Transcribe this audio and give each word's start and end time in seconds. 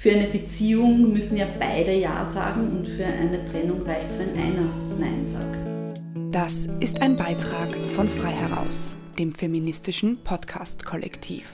Für 0.00 0.12
eine 0.12 0.28
Beziehung 0.28 1.12
müssen 1.12 1.36
ja 1.36 1.46
beide 1.58 1.92
Ja 1.92 2.24
sagen 2.24 2.70
und 2.70 2.88
für 2.88 3.04
eine 3.04 3.44
Trennung 3.44 3.82
reicht 3.82 4.08
es, 4.08 4.18
wenn 4.18 4.30
einer 4.30 4.72
Nein 4.98 5.26
sagt. 5.26 5.58
Das 6.32 6.70
ist 6.80 7.02
ein 7.02 7.18
Beitrag 7.18 7.68
von 7.94 8.08
Frei 8.08 8.32
Heraus, 8.32 8.96
dem 9.18 9.34
feministischen 9.34 10.16
Podcast-Kollektiv. 10.24 11.44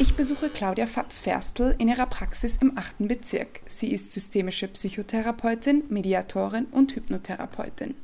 Ich 0.00 0.16
besuche 0.16 0.48
Claudia 0.48 0.88
Fatz-Ferstl 0.88 1.76
in 1.78 1.86
ihrer 1.86 2.06
Praxis 2.06 2.56
im 2.56 2.76
8. 2.76 3.06
Bezirk. 3.06 3.60
Sie 3.68 3.92
ist 3.92 4.12
systemische 4.12 4.66
Psychotherapeutin, 4.66 5.84
Mediatorin 5.88 6.64
und 6.64 6.96
Hypnotherapeutin. 6.96 7.94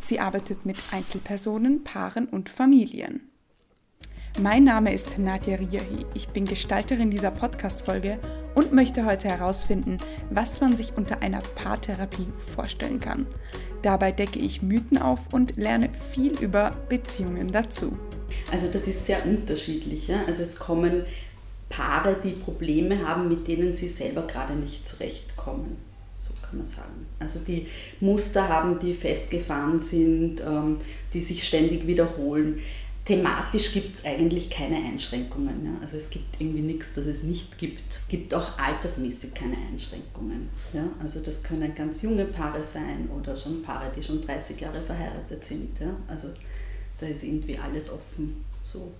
Sie 0.00 0.18
arbeitet 0.18 0.64
mit 0.64 0.78
Einzelpersonen, 0.92 1.84
Paaren 1.84 2.24
und 2.24 2.48
Familien. 2.48 3.27
Mein 4.36 4.62
Name 4.62 4.94
ist 4.94 5.18
Nadja 5.18 5.56
Riahi. 5.56 6.06
Ich 6.14 6.28
bin 6.28 6.44
Gestalterin 6.44 7.10
dieser 7.10 7.32
Podcast-Folge 7.32 8.20
und 8.54 8.72
möchte 8.72 9.04
heute 9.04 9.26
herausfinden, 9.26 9.96
was 10.30 10.60
man 10.60 10.76
sich 10.76 10.92
unter 10.96 11.22
einer 11.22 11.40
Paartherapie 11.56 12.28
vorstellen 12.54 13.00
kann. 13.00 13.26
Dabei 13.82 14.12
decke 14.12 14.38
ich 14.38 14.62
Mythen 14.62 14.98
auf 14.98 15.18
und 15.32 15.56
lerne 15.56 15.90
viel 16.12 16.38
über 16.38 16.70
Beziehungen 16.88 17.50
dazu. 17.50 17.98
Also 18.52 18.68
das 18.72 18.86
ist 18.86 19.06
sehr 19.06 19.26
unterschiedlich. 19.26 20.06
Ja? 20.06 20.22
Also 20.28 20.44
es 20.44 20.56
kommen 20.56 21.04
Paare, 21.68 22.16
die 22.22 22.30
Probleme 22.30 23.08
haben, 23.08 23.28
mit 23.28 23.48
denen 23.48 23.74
sie 23.74 23.88
selber 23.88 24.22
gerade 24.22 24.54
nicht 24.54 24.86
zurechtkommen. 24.86 25.78
So 26.14 26.32
kann 26.42 26.58
man 26.58 26.66
sagen. 26.66 27.06
Also 27.18 27.40
die 27.40 27.66
Muster 27.98 28.48
haben, 28.48 28.78
die 28.78 28.94
festgefahren 28.94 29.80
sind, 29.80 30.40
ähm, 30.40 30.78
die 31.12 31.20
sich 31.20 31.44
ständig 31.44 31.88
wiederholen 31.88 32.60
thematisch 33.08 33.72
gibt 33.72 33.96
es 33.96 34.04
eigentlich 34.04 34.50
keine 34.50 34.76
Einschränkungen. 34.76 35.64
Ja? 35.64 35.70
Also 35.80 35.96
es 35.96 36.10
gibt 36.10 36.38
irgendwie 36.38 36.60
nichts, 36.60 36.92
das 36.92 37.06
es 37.06 37.22
nicht 37.22 37.56
gibt. 37.56 37.82
Es 37.88 38.06
gibt 38.06 38.34
auch 38.34 38.58
altersmäßig 38.58 39.32
keine 39.32 39.56
Einschränkungen. 39.56 40.50
Ja? 40.74 40.84
Also 41.00 41.20
das 41.20 41.42
können 41.42 41.74
ganz 41.74 42.02
junge 42.02 42.26
Paare 42.26 42.62
sein 42.62 43.08
oder 43.18 43.34
schon 43.34 43.62
Paare, 43.62 43.90
die 43.96 44.02
schon 44.02 44.20
30 44.20 44.60
Jahre 44.60 44.82
verheiratet 44.82 45.42
sind. 45.42 45.80
Ja? 45.80 45.96
Also 46.06 46.28
da 47.00 47.06
ist 47.06 47.24
irgendwie 47.24 47.56
alles 47.56 47.90
offen. 47.90 48.44
So. 48.62 48.92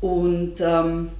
Und 0.00 0.60
ähm, 0.60 1.10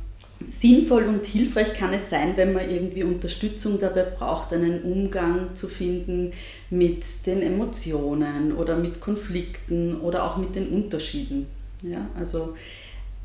sinnvoll 0.49 1.07
und 1.07 1.27
hilfreich 1.27 1.75
kann 1.75 1.93
es 1.93 2.09
sein, 2.09 2.37
wenn 2.37 2.53
man 2.53 2.71
irgendwie 2.71 3.03
Unterstützung 3.03 3.81
dabei 3.81 4.05
braucht, 4.05 4.53
einen 4.53 4.83
Umgang 4.83 5.57
zu 5.57 5.67
finden 5.67 6.33
mit 6.71 7.27
den 7.27 7.43
Emotionen 7.43 8.53
oder 8.53 8.77
mit 8.77 9.01
Konflikten 9.01 10.01
oder 10.01 10.23
auch 10.23 10.37
mit 10.37 10.55
den 10.55 10.69
Unterschieden 10.69 11.47
ja, 11.83 12.09
also 12.19 12.57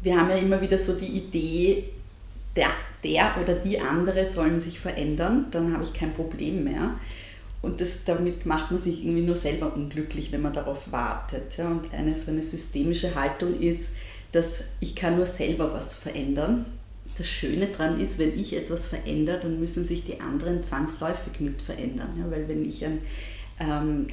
wir 0.02 0.18
haben 0.18 0.30
ja 0.30 0.38
immer 0.38 0.62
wieder 0.62 0.78
so 0.78 0.94
die 0.94 1.18
Idee, 1.18 1.86
der, 2.56 2.70
der 3.04 3.36
oder 3.42 3.56
die 3.56 3.80
andere 3.80 4.24
sollen 4.26 4.60
sich 4.60 4.80
verändern, 4.80 5.48
dann 5.52 5.74
habe 5.74 5.84
ich 5.84 5.94
kein 5.94 6.14
Problem 6.14 6.64
mehr. 6.64 6.96
Und 7.62 7.82
das, 7.82 8.04
damit 8.06 8.46
macht 8.46 8.70
man 8.70 8.80
sich 8.80 9.04
irgendwie 9.04 9.24
nur 9.24 9.36
selber 9.36 9.76
unglücklich, 9.76 10.32
wenn 10.32 10.44
man 10.44 10.54
darauf 10.54 10.92
wartet. 10.92 11.58
Ja. 11.58 11.68
Und 11.68 11.92
eine 11.94 12.16
so 12.16 12.30
eine 12.30 12.44
systemische 12.44 13.16
Haltung 13.16 13.60
ist, 13.60 13.94
dass 14.32 14.66
ich 14.80 14.96
kann 14.96 15.18
nur 15.18 15.26
selber 15.26 15.74
was 15.74 15.96
verändern. 15.96 16.66
Das 17.18 17.28
Schöne 17.28 17.68
daran 17.68 18.00
ist, 18.00 18.20
wenn 18.20 18.38
ich 18.38 18.56
etwas 18.56 18.88
verändere, 18.88 19.40
dann 19.40 19.60
müssen 19.60 19.84
sich 19.84 20.06
die 20.06 20.20
anderen 20.22 20.62
zwangsläufig 20.62 21.40
mit 21.40 21.62
verändern. 21.62 22.10
Ja. 22.20 22.30
Weil 22.30 22.48
wenn 22.48 22.64
ich 22.64 22.86
ein, 22.86 23.00
ähm, 23.60 24.08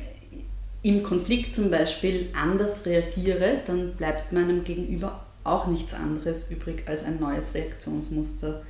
im 0.82 1.02
Konflikt 1.02 1.54
zum 1.54 1.70
Beispiel 1.70 2.30
anders 2.34 2.84
reagiere, 2.86 3.58
dann 3.66 3.94
bleibt 3.94 4.32
meinem 4.32 4.64
Gegenüber 4.64 5.24
auch 5.44 5.66
nichts 5.66 5.94
anderes 5.94 6.50
übrig 6.50 6.82
als 6.86 7.04
ein 7.04 7.20
neues 7.20 7.54
Reaktionsmuster. 7.54 8.62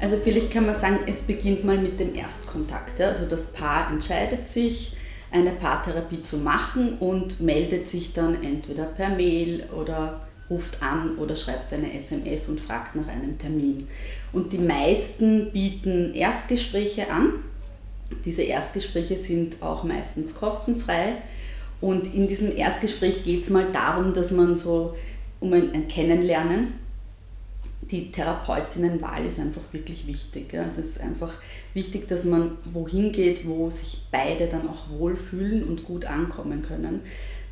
Also 0.00 0.18
vielleicht 0.22 0.50
kann 0.50 0.66
man 0.66 0.74
sagen, 0.74 1.00
es 1.06 1.22
beginnt 1.22 1.64
mal 1.64 1.78
mit 1.78 1.98
dem 1.98 2.14
Erstkontakt. 2.14 3.00
Also 3.00 3.24
das 3.24 3.52
Paar 3.52 3.90
entscheidet 3.90 4.44
sich, 4.44 4.96
eine 5.30 5.50
Paartherapie 5.50 6.20
zu 6.20 6.36
machen 6.36 6.98
und 6.98 7.40
meldet 7.40 7.88
sich 7.88 8.12
dann 8.12 8.42
entweder 8.42 8.84
per 8.84 9.08
Mail 9.08 9.64
oder 9.70 10.20
ruft 10.50 10.82
an 10.82 11.16
oder 11.16 11.36
schreibt 11.36 11.72
eine 11.72 11.92
SMS 11.92 12.48
und 12.48 12.60
fragt 12.60 12.94
nach 12.96 13.08
einem 13.08 13.38
Termin. 13.38 13.88
Und 14.32 14.52
die 14.52 14.58
meisten 14.58 15.50
bieten 15.52 16.14
Erstgespräche 16.14 17.10
an. 17.10 17.32
Diese 18.24 18.42
Erstgespräche 18.42 19.16
sind 19.16 19.62
auch 19.62 19.84
meistens 19.84 20.34
kostenfrei. 20.34 21.16
Und 21.80 22.14
in 22.14 22.28
diesem 22.28 22.56
Erstgespräch 22.56 23.24
geht 23.24 23.42
es 23.42 23.50
mal 23.50 23.66
darum, 23.72 24.12
dass 24.12 24.30
man 24.30 24.56
so 24.56 24.94
um 25.40 25.52
ein, 25.52 25.88
Kennenlernen, 25.88 26.74
die 27.90 28.10
Therapeutinnenwahl 28.10 29.26
ist 29.26 29.38
einfach 29.38 29.60
wirklich 29.72 30.06
wichtig. 30.06 30.54
Es 30.54 30.78
ist 30.78 31.00
einfach 31.00 31.34
wichtig, 31.74 32.08
dass 32.08 32.24
man 32.24 32.52
wohin 32.72 33.12
geht, 33.12 33.46
wo 33.46 33.68
sich 33.68 34.06
beide 34.10 34.46
dann 34.46 34.68
auch 34.68 34.88
wohlfühlen 34.88 35.64
und 35.64 35.84
gut 35.84 36.06
ankommen 36.06 36.62
können. 36.62 37.00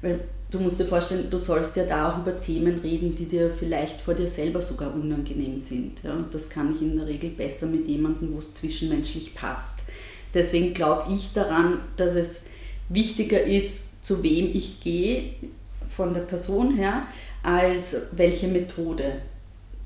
Weil 0.01 0.21
du 0.53 0.61
musst 0.61 0.79
dir 0.79 0.85
vorstellen, 0.85 1.31
du 1.31 1.39
sollst 1.39 1.77
ja 1.77 1.85
da 1.85 2.11
auch 2.11 2.19
über 2.19 2.41
Themen 2.41 2.81
reden, 2.81 3.15
die 3.15 3.27
dir 3.27 3.51
vielleicht 3.51 4.01
vor 4.01 4.15
dir 4.15 4.29
selber 4.29 4.61
sogar 4.61 4.95
unangenehm 4.95 5.57
sind. 5.57 6.03
Ja? 6.05 6.13
Und 6.13 6.33
das 6.33 6.49
kann 6.49 6.75
ich 6.75 6.83
in 6.83 6.97
der 6.97 7.09
Regel 7.09 7.31
besser 7.31 7.67
mit 7.67 7.89
jemandem, 7.89 8.35
wo 8.35 8.39
es 8.39 8.55
zwischenmenschlich 8.55 9.35
passt. 9.35 9.81
Deswegen 10.35 10.75
glaube 10.75 11.13
ich 11.13 11.33
daran, 11.33 11.81
dass 11.97 12.15
es 12.15 12.43
wichtiger 12.89 13.43
ist, 13.43 14.05
zu 14.05 14.23
wem 14.23 14.51
ich 14.53 14.81
gehe, 14.81 15.33
von 15.89 16.13
der 16.13 16.23
Person 16.23 16.75
her, 16.75 17.07
als 17.43 17.97
welche 18.13 18.49
Methode 18.49 19.23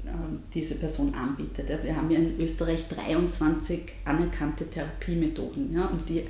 ähm, 0.05 0.41
diese 0.53 0.77
Person 0.77 1.15
anbietet. 1.15 1.69
Wir 1.83 1.97
haben 1.97 2.11
ja 2.11 2.19
in 2.19 2.41
Österreich 2.41 2.85
23 2.89 3.81
anerkannte 4.05 4.69
Therapiemethoden. 4.69 5.75
Ja, 5.75 5.87
und 5.87 6.09
die 6.09 6.25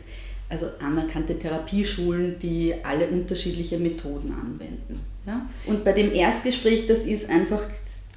also 0.49 0.67
anerkannte 0.81 1.39
Therapieschulen, 1.39 2.39
die 2.39 2.75
alle 2.83 3.09
unterschiedliche 3.09 3.79
Methoden 3.79 4.33
anwenden. 4.33 5.01
Ja? 5.27 5.49
Und 5.67 5.84
bei 5.84 5.93
dem 5.93 6.12
Erstgespräch, 6.12 6.87
das 6.87 7.05
ist 7.05 7.29
einfach, 7.29 7.65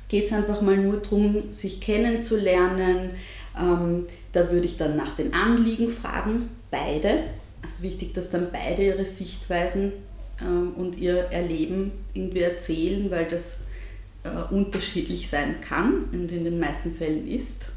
geht 0.08 0.26
es 0.26 0.34
einfach 0.34 0.62
mal 0.62 0.78
nur 0.78 0.98
darum, 0.98 1.52
sich 1.52 1.82
kennenzulernen. 1.82 3.12
Ähm, 3.60 4.06
da 4.32 4.52
würde 4.52 4.66
ich 4.66 4.78
dann 4.78 4.96
nach 4.96 5.16
den 5.16 5.34
Anliegen 5.34 5.90
fragen, 5.90 6.50
beide. 6.70 7.24
Es 7.64 7.76
ist 7.76 7.82
wichtig, 7.82 8.14
dass 8.14 8.30
dann 8.30 8.50
beide 8.52 8.84
ihre 8.84 9.06
Sichtweisen 9.06 9.94
ähm, 10.42 10.74
und 10.76 11.00
ihr 11.00 11.16
Erleben 11.32 11.92
irgendwie 12.14 12.42
erzählen, 12.42 13.10
weil 13.10 13.26
das 13.26 13.62
äh, 14.24 14.54
unterschiedlich 14.54 15.30
sein 15.30 15.62
kann 15.62 16.06
und 16.12 16.32
in 16.32 16.44
den 16.44 16.60
meisten 16.60 16.94
Fällen 16.94 17.28
ist 17.28 17.70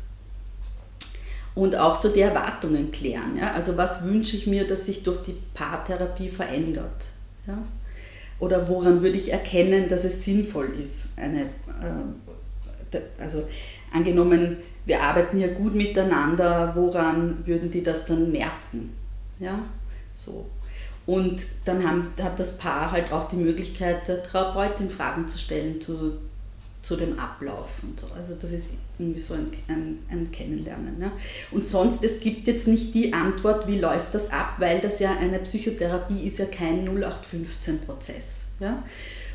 und 1.55 1.77
auch 1.77 1.95
so 1.95 2.09
die 2.09 2.21
Erwartungen 2.21 2.91
klären. 2.91 3.37
Ja? 3.39 3.53
Also 3.53 3.77
was 3.77 4.05
wünsche 4.05 4.37
ich 4.37 4.47
mir, 4.47 4.67
dass 4.67 4.87
sich 4.87 5.03
durch 5.03 5.23
die 5.23 5.37
Paartherapie 5.55 6.29
verändert? 6.29 7.07
Ja? 7.47 7.59
Oder 8.39 8.69
woran 8.69 9.03
würde 9.03 9.17
ich 9.17 9.33
erkennen, 9.33 9.89
dass 9.89 10.05
es 10.05 10.25
sinnvoll 10.25 10.71
ist? 10.79 11.19
Eine, 11.19 11.43
äh, 11.43 12.99
also 13.19 13.45
angenommen, 13.93 14.59
wir 14.85 15.01
arbeiten 15.01 15.39
hier 15.39 15.49
gut 15.49 15.75
miteinander, 15.75 16.73
woran 16.75 17.47
würden 17.47 17.71
die 17.71 17.83
das 17.83 18.07
dann 18.07 18.33
merken? 18.33 18.93
Ja? 19.39 19.61
So. 20.15 20.47
Und 21.05 21.45
dann 21.65 21.87
haben, 21.87 22.13
hat 22.21 22.39
das 22.39 22.59
Paar 22.59 22.91
halt 22.93 23.13
auch 23.13 23.29
die 23.29 23.37
Möglichkeit, 23.37 24.07
der 24.09 24.23
Therapeutin 24.23 24.89
Fragen 24.89 25.27
zu 25.29 25.39
stellen 25.39 25.81
zu 25.81 26.19
zu 26.83 26.97
dem 26.97 27.19
Ablauf 27.19 27.69
und 27.83 27.99
so. 27.99 28.09
Also 28.17 28.35
das 28.35 28.53
ist 28.53 28.71
irgendwie 28.99 29.21
so 29.21 29.35
ein, 29.35 29.51
ein, 29.69 29.99
ein 30.11 30.33
Kennenlernen. 30.33 31.01
Ja. 31.01 31.13
Und 31.53 31.65
sonst, 31.65 32.03
es 32.03 32.19
gibt 32.19 32.49
jetzt 32.49 32.67
nicht 32.67 32.93
die 32.93 33.13
Antwort, 33.13 33.69
wie 33.69 33.79
läuft 33.79 34.15
das 34.15 34.31
ab, 34.31 34.57
weil 34.59 34.81
das 34.81 34.99
ja 34.99 35.17
eine 35.17 35.39
Psychotherapie 35.39 36.27
ist 36.27 36.39
ja 36.39 36.47
kein 36.47 36.89
0815-Prozess. 36.89 38.47
Ja. 38.59 38.83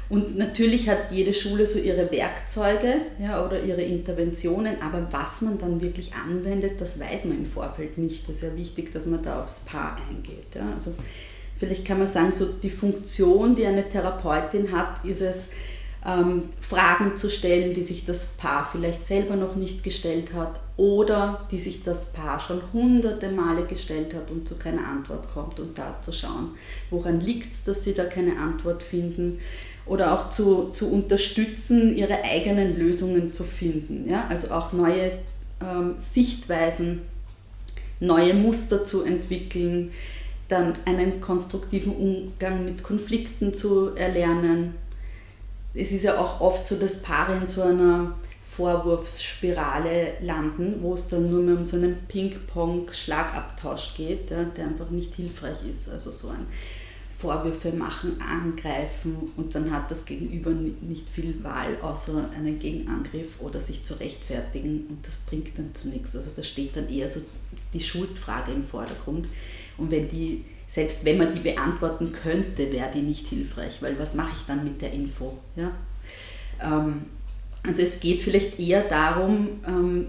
Und 0.09 0.37
natürlich 0.37 0.89
hat 0.89 1.11
jede 1.11 1.33
Schule 1.33 1.65
so 1.65 1.79
ihre 1.79 2.11
Werkzeuge 2.11 2.95
ja, 3.19 3.45
oder 3.45 3.61
ihre 3.61 3.81
Interventionen, 3.81 4.81
aber 4.81 5.07
was 5.11 5.41
man 5.41 5.57
dann 5.57 5.81
wirklich 5.81 6.13
anwendet, 6.15 6.79
das 6.79 6.99
weiß 6.99 7.25
man 7.25 7.39
im 7.39 7.45
Vorfeld 7.45 7.97
nicht. 7.97 8.27
Das 8.27 8.37
ist 8.37 8.43
ja 8.43 8.55
wichtig, 8.55 8.91
dass 8.93 9.05
man 9.05 9.21
da 9.23 9.43
aufs 9.43 9.61
Paar 9.61 9.97
eingeht. 10.09 10.55
Ja. 10.55 10.71
Also 10.73 10.93
vielleicht 11.57 11.85
kann 11.85 11.97
man 11.97 12.07
sagen, 12.07 12.31
so 12.31 12.45
die 12.45 12.69
Funktion, 12.69 13.55
die 13.55 13.65
eine 13.65 13.87
Therapeutin 13.87 14.71
hat, 14.71 15.03
ist 15.03 15.21
es, 15.21 15.49
ähm, 16.07 16.43
Fragen 16.61 17.17
zu 17.17 17.29
stellen, 17.29 17.73
die 17.73 17.83
sich 17.83 18.05
das 18.05 18.27
Paar 18.37 18.67
vielleicht 18.71 19.05
selber 19.05 19.35
noch 19.35 19.55
nicht 19.57 19.83
gestellt 19.83 20.33
hat 20.33 20.61
oder 20.77 21.45
die 21.51 21.59
sich 21.59 21.83
das 21.83 22.13
Paar 22.13 22.39
schon 22.39 22.61
hunderte 22.71 23.29
Male 23.29 23.65
gestellt 23.65 24.13
hat 24.13 24.31
und 24.31 24.47
zu 24.47 24.57
keiner 24.57 24.87
Antwort 24.87 25.27
kommt 25.33 25.59
und 25.59 25.77
da 25.77 26.01
zu 26.01 26.13
schauen, 26.13 26.51
woran 26.89 27.19
liegt 27.19 27.51
es, 27.51 27.65
dass 27.65 27.83
sie 27.83 27.93
da 27.93 28.05
keine 28.05 28.37
Antwort 28.39 28.83
finden 28.83 29.39
oder 29.85 30.13
auch 30.13 30.29
zu, 30.29 30.69
zu 30.71 30.91
unterstützen, 30.91 31.95
ihre 31.97 32.23
eigenen 32.23 32.77
Lösungen 32.77 33.33
zu 33.33 33.43
finden. 33.43 34.09
Ja? 34.09 34.27
Also 34.29 34.51
auch 34.51 34.71
neue 34.71 35.11
ähm, 35.61 35.95
Sichtweisen, 35.99 37.01
neue 37.99 38.33
Muster 38.33 38.85
zu 38.85 39.03
entwickeln, 39.03 39.91
dann 40.47 40.77
einen 40.85 41.19
konstruktiven 41.19 41.93
Umgang 41.93 42.63
mit 42.63 42.81
Konflikten 42.81 43.53
zu 43.53 43.93
erlernen 43.95 44.75
es 45.77 45.91
ist 45.91 46.03
ja 46.03 46.17
auch 46.17 46.41
oft 46.41 46.65
so, 46.65 46.75
dass 46.75 47.01
Paare 47.01 47.37
in 47.37 47.47
so 47.47 47.61
einer 47.61 48.15
Vorwurfsspirale 48.55 50.13
landen, 50.21 50.81
wo 50.81 50.95
es 50.95 51.07
dann 51.07 51.29
nur 51.29 51.41
mehr 51.41 51.55
um 51.55 51.63
so 51.63 51.77
einen 51.77 51.97
Ping-Pong-Schlagabtausch 52.07 53.93
geht, 53.95 54.31
ja, 54.31 54.43
der 54.45 54.65
einfach 54.65 54.89
nicht 54.89 55.13
hilfreich 55.13 55.63
ist. 55.69 55.89
Also 55.89 56.11
so 56.11 56.29
ein 56.29 56.47
Vorwürfe 57.19 57.71
machen, 57.71 58.19
angreifen 58.21 59.31
und 59.37 59.53
dann 59.53 59.71
hat 59.71 59.89
das 59.89 60.05
Gegenüber 60.05 60.51
nicht 60.51 61.09
viel 61.09 61.43
Wahl, 61.43 61.77
außer 61.81 62.29
einen 62.35 62.59
Gegenangriff 62.59 63.39
oder 63.41 63.59
sich 63.59 63.83
zu 63.83 63.99
rechtfertigen 63.99 64.85
und 64.89 65.07
das 65.07 65.17
bringt 65.17 65.57
dann 65.57 65.73
zu 65.73 65.89
nichts. 65.89 66.15
Also 66.15 66.31
da 66.35 66.43
steht 66.43 66.75
dann 66.75 66.89
eher 66.89 67.09
so 67.09 67.21
die 67.73 67.79
Schuldfrage 67.79 68.51
im 68.51 68.63
Vordergrund 68.63 69.27
und 69.77 69.89
wenn 69.89 70.09
die, 70.09 70.45
selbst 70.67 71.05
wenn 71.05 71.17
man 71.17 71.33
die 71.33 71.39
beantworten 71.39 72.11
könnte, 72.11 72.71
wäre 72.71 72.91
die 72.93 73.01
nicht 73.01 73.27
hilfreich, 73.27 73.81
weil 73.81 73.97
was 73.97 74.15
mache 74.15 74.31
ich 74.37 74.45
dann 74.45 74.63
mit 74.63 74.81
der 74.81 74.91
Info? 74.91 75.37
Ja? 75.55 75.71
Ähm, 76.61 77.05
also 77.63 77.81
es 77.81 77.99
geht 77.99 78.21
vielleicht 78.21 78.59
eher 78.59 78.83
darum, 78.83 79.61
ähm, 79.65 80.07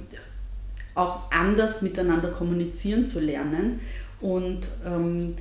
auch 0.95 1.31
anders 1.31 1.83
miteinander 1.83 2.31
kommunizieren 2.31 3.07
zu 3.07 3.21
lernen 3.21 3.81
und, 4.21 4.69
ähm, 4.85 5.37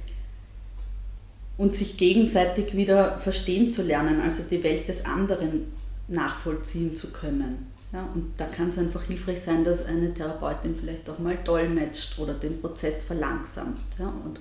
und 1.58 1.74
sich 1.74 1.98
gegenseitig 1.98 2.76
wieder 2.76 3.18
verstehen 3.18 3.72
zu 3.72 3.82
lernen, 3.82 4.22
also 4.22 4.44
die 4.50 4.64
Welt 4.64 4.88
des 4.88 5.06
anderen 5.06 5.72
nachvollziehen 6.08 6.96
zu 6.96 7.12
können. 7.12 7.72
Ja, 7.92 8.08
und 8.14 8.34
da 8.38 8.46
kann 8.46 8.70
es 8.70 8.78
einfach 8.78 9.04
hilfreich 9.04 9.40
sein, 9.40 9.64
dass 9.64 9.86
eine 9.86 10.14
Therapeutin 10.14 10.76
vielleicht 10.76 11.10
auch 11.10 11.20
mal 11.20 11.38
dolmetscht 11.44 12.20
oder 12.20 12.34
den 12.34 12.60
Prozess 12.60 13.04
verlangsamt. 13.04 13.80
Ja, 13.98 14.14
und 14.26 14.40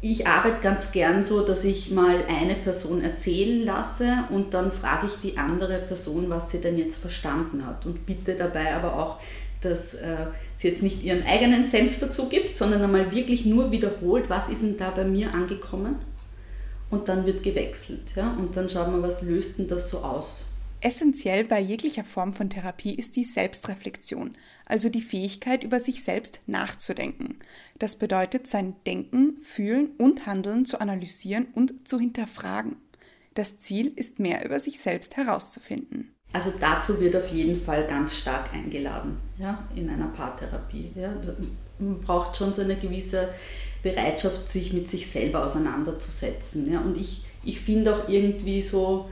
ich 0.00 0.26
arbeite 0.26 0.60
ganz 0.62 0.92
gern 0.92 1.24
so, 1.24 1.44
dass 1.44 1.64
ich 1.64 1.90
mal 1.90 2.24
eine 2.28 2.54
Person 2.54 3.02
erzählen 3.02 3.64
lasse 3.64 4.24
und 4.30 4.54
dann 4.54 4.70
frage 4.70 5.06
ich 5.06 5.14
die 5.22 5.36
andere 5.36 5.78
Person, 5.78 6.30
was 6.30 6.50
sie 6.50 6.60
denn 6.60 6.78
jetzt 6.78 6.98
verstanden 6.98 7.66
hat 7.66 7.84
und 7.84 8.06
bitte 8.06 8.36
dabei 8.36 8.74
aber 8.74 8.96
auch, 8.96 9.16
dass 9.60 9.94
äh, 9.94 10.26
sie 10.54 10.68
jetzt 10.68 10.82
nicht 10.82 11.02
ihren 11.02 11.24
eigenen 11.26 11.64
Senf 11.64 11.98
dazu 11.98 12.28
gibt, 12.28 12.56
sondern 12.56 12.82
einmal 12.82 13.10
wirklich 13.10 13.44
nur 13.44 13.72
wiederholt, 13.72 14.30
was 14.30 14.48
ist 14.48 14.62
denn 14.62 14.76
da 14.76 14.90
bei 14.90 15.04
mir 15.04 15.34
angekommen 15.34 15.96
und 16.90 17.08
dann 17.08 17.26
wird 17.26 17.42
gewechselt. 17.42 18.12
Ja? 18.14 18.36
Und 18.38 18.56
dann 18.56 18.68
schaut 18.68 18.92
man, 18.92 19.02
was 19.02 19.22
löst 19.22 19.58
denn 19.58 19.66
das 19.66 19.90
so 19.90 19.98
aus. 19.98 20.52
Essentiell 20.80 21.44
bei 21.44 21.58
jeglicher 21.58 22.04
Form 22.04 22.32
von 22.32 22.50
Therapie 22.50 22.94
ist 22.94 23.16
die 23.16 23.24
Selbstreflexion, 23.24 24.36
also 24.64 24.88
die 24.88 25.02
Fähigkeit, 25.02 25.64
über 25.64 25.80
sich 25.80 26.04
selbst 26.04 26.38
nachzudenken. 26.46 27.38
Das 27.80 27.96
bedeutet, 27.96 28.46
sein 28.46 28.76
Denken, 28.86 29.38
Fühlen 29.42 29.90
und 29.98 30.26
Handeln 30.26 30.64
zu 30.66 30.80
analysieren 30.80 31.48
und 31.54 31.88
zu 31.88 31.98
hinterfragen. 31.98 32.76
Das 33.34 33.58
Ziel 33.58 33.92
ist 33.96 34.20
mehr 34.20 34.44
über 34.44 34.60
sich 34.60 34.78
selbst 34.78 35.16
herauszufinden. 35.16 36.14
Also 36.32 36.52
dazu 36.60 37.00
wird 37.00 37.16
auf 37.16 37.28
jeden 37.28 37.60
Fall 37.60 37.86
ganz 37.86 38.16
stark 38.16 38.52
eingeladen 38.52 39.18
ja, 39.38 39.66
in 39.74 39.88
einer 39.88 40.08
Paartherapie. 40.08 40.92
Ja. 40.94 41.10
Also 41.10 41.32
man 41.78 42.00
braucht 42.00 42.36
schon 42.36 42.52
so 42.52 42.62
eine 42.62 42.76
gewisse 42.76 43.30
Bereitschaft, 43.82 44.48
sich 44.48 44.72
mit 44.72 44.86
sich 44.86 45.10
selber 45.10 45.42
auseinanderzusetzen. 45.42 46.70
Ja. 46.70 46.80
Und 46.80 46.96
ich, 46.96 47.22
ich 47.42 47.60
finde 47.60 47.96
auch 47.96 48.08
irgendwie 48.08 48.62
so, 48.62 49.08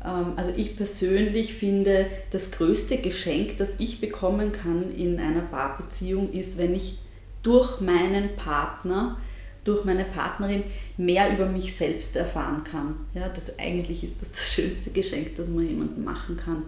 also 0.00 0.52
ich 0.56 0.76
persönlich 0.76 1.54
finde, 1.54 2.06
das 2.30 2.50
größte 2.52 2.98
Geschenk, 2.98 3.56
das 3.58 3.80
ich 3.80 4.00
bekommen 4.00 4.52
kann 4.52 4.94
in 4.94 5.18
einer 5.18 5.40
Paarbeziehung, 5.40 6.32
ist, 6.32 6.58
wenn 6.58 6.74
ich 6.74 6.98
durch 7.42 7.80
meinen 7.80 8.36
Partner, 8.36 9.18
durch 9.64 9.84
meine 9.84 10.04
Partnerin 10.04 10.62
mehr 10.96 11.32
über 11.32 11.46
mich 11.46 11.76
selbst 11.76 12.14
erfahren 12.16 12.62
kann. 12.62 12.96
Ja, 13.14 13.28
das 13.28 13.58
eigentlich 13.58 14.04
ist 14.04 14.22
das 14.22 14.30
das 14.32 14.52
schönste 14.52 14.90
Geschenk, 14.90 15.36
das 15.36 15.48
man 15.48 15.66
jemandem 15.66 16.04
machen 16.04 16.36
kann. 16.36 16.64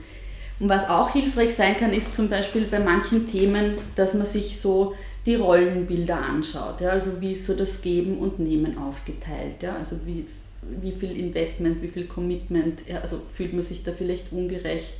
Und 0.60 0.68
was 0.68 0.88
auch 0.88 1.12
hilfreich 1.12 1.54
sein 1.54 1.76
kann, 1.76 1.92
ist 1.92 2.14
zum 2.14 2.28
Beispiel 2.28 2.62
bei 2.62 2.80
manchen 2.80 3.30
Themen, 3.30 3.74
dass 3.94 4.14
man 4.14 4.26
sich 4.26 4.58
so 4.58 4.94
die 5.24 5.36
Rollenbilder 5.36 6.20
anschaut. 6.20 6.80
Ja, 6.80 6.90
also 6.90 7.20
wie 7.20 7.32
ist 7.32 7.46
so 7.46 7.54
das 7.54 7.80
Geben 7.82 8.18
und 8.18 8.40
Nehmen 8.40 8.76
aufgeteilt. 8.78 9.62
Ja, 9.62 9.76
also 9.76 10.04
wie 10.04 10.26
wie 10.62 10.92
viel 10.92 11.16
Investment, 11.16 11.82
wie 11.82 11.88
viel 11.88 12.06
Commitment, 12.06 12.82
also 13.02 13.20
fühlt 13.32 13.52
man 13.52 13.62
sich 13.62 13.84
da 13.84 13.92
vielleicht 13.92 14.32
ungerecht 14.32 14.94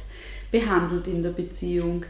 behandelt 0.50 1.06
in 1.06 1.22
der 1.22 1.30
Beziehung. 1.30 2.04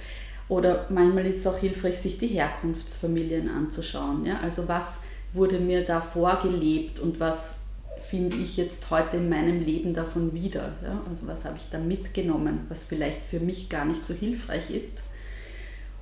Oder 0.49 0.87
manchmal 0.91 1.27
ist 1.27 1.41
es 1.41 1.47
auch 1.47 1.59
hilfreich, 1.59 1.99
sich 1.99 2.19
die 2.19 2.29
Herkunftsfamilien 2.29 3.49
anzuschauen. 3.49 4.25
Ja? 4.25 4.41
Also 4.41 4.69
was 4.69 5.01
wurde 5.33 5.59
mir 5.59 5.85
da 5.85 6.01
vorgelebt 6.01 7.01
und 7.01 7.21
was 7.21 7.57
finde 8.09 8.37
ich 8.37 8.57
jetzt 8.57 8.91
heute 8.91 9.19
in 9.19 9.29
meinem 9.29 9.63
Leben 9.63 9.93
davon 9.93 10.33
wieder? 10.33 10.73
Ja? 10.83 11.03
Also 11.09 11.27
was 11.27 11.45
habe 11.45 11.57
ich 11.59 11.69
da 11.71 11.79
mitgenommen, 11.79 12.61
was 12.69 12.85
vielleicht 12.85 13.25
für 13.27 13.41
mich 13.41 13.69
gar 13.69 13.85
nicht 13.85 14.07
so 14.07 14.15
hilfreich 14.15 14.71
ist. 14.71 15.03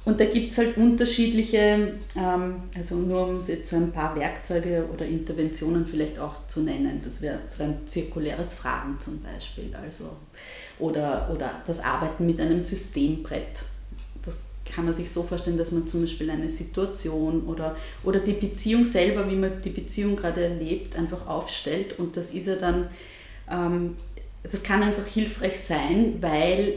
Und 0.07 0.21
da 0.21 0.25
gibt 0.25 0.53
es 0.53 0.59
halt 0.59 0.77
unterschiedliche, 0.77 1.95
ähm, 2.17 2.63
also 2.77 2.95
nur 2.95 3.27
um 3.27 3.41
jetzt 3.41 3.67
so 3.67 3.75
ein 3.75 3.91
paar 3.91 4.15
Werkzeuge 4.15 4.89
oder 4.95 5.05
Interventionen 5.05 5.85
vielleicht 5.85 6.21
auch 6.21 6.47
zu 6.47 6.61
nennen. 6.61 7.01
Das 7.03 7.23
wäre 7.23 7.41
so 7.45 7.65
ein 7.65 7.79
zirkuläres 7.87 8.55
Fragen 8.55 9.01
zum 9.01 9.21
Beispiel. 9.21 9.75
Also, 9.75 10.05
oder, 10.79 11.29
oder 11.35 11.61
das 11.67 11.81
Arbeiten 11.81 12.25
mit 12.25 12.41
einem 12.41 12.61
Systembrett. 12.61 13.65
Das 14.25 14.39
kann 14.65 14.85
man 14.85 14.95
sich 14.95 15.11
so 15.11 15.25
vorstellen, 15.25 15.57
dass 15.59 15.73
man 15.73 15.89
zum 15.89 16.03
Beispiel 16.03 16.31
eine 16.31 16.49
Situation 16.49 17.43
oder, 17.43 17.75
oder 18.05 18.21
die 18.21 18.35
Beziehung 18.35 18.85
selber, 18.85 19.29
wie 19.29 19.35
man 19.35 19.61
die 19.61 19.71
Beziehung 19.71 20.15
gerade 20.15 20.45
erlebt, 20.45 20.95
einfach 20.95 21.27
aufstellt. 21.27 21.99
Und 21.99 22.17
das 22.17 22.31
ist 22.31 22.47
ja 22.47 22.55
dann, 22.55 22.91
ähm, 23.51 23.97
das 24.45 24.63
kann 24.63 24.85
einfach 24.85 25.09
hilfreich 25.09 25.59
sein, 25.59 26.19
weil 26.21 26.75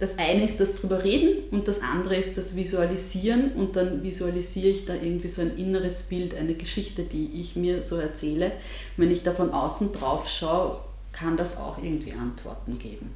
das 0.00 0.16
eine 0.16 0.42
ist 0.42 0.58
das 0.58 0.76
drüber 0.76 1.04
reden 1.04 1.44
und 1.50 1.68
das 1.68 1.82
andere 1.82 2.16
ist 2.16 2.38
das 2.38 2.56
Visualisieren 2.56 3.52
und 3.52 3.76
dann 3.76 4.02
visualisiere 4.02 4.68
ich 4.68 4.86
da 4.86 4.94
irgendwie 4.94 5.28
so 5.28 5.42
ein 5.42 5.58
inneres 5.58 6.04
Bild, 6.04 6.34
eine 6.34 6.54
Geschichte, 6.54 7.02
die 7.02 7.38
ich 7.38 7.54
mir 7.54 7.82
so 7.82 7.96
erzähle. 7.96 8.52
Wenn 8.96 9.10
ich 9.10 9.22
da 9.22 9.32
von 9.32 9.50
außen 9.50 9.92
drauf 9.92 10.26
schaue, 10.26 10.80
kann 11.12 11.36
das 11.36 11.58
auch 11.58 11.76
irgendwie 11.82 12.14
Antworten 12.14 12.78
geben. 12.78 13.10